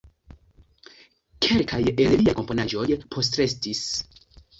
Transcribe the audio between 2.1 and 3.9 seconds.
liaj komponaĵoj postrestis.